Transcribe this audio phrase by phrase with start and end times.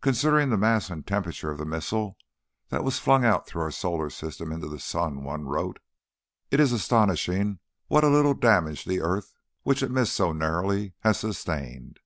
[0.00, 2.16] "Considering the mass and temperature of the missile
[2.68, 5.80] that was flung through our solar system into the sun," one wrote,
[6.52, 7.58] "it is astonishing
[7.88, 9.32] what a little damage the earth,
[9.64, 11.98] which it missed so narrowly, has sustained.